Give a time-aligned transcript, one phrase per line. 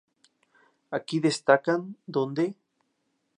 [0.97, 1.81] Aquí destacan:
[2.15, 2.45] ¿Dónde...?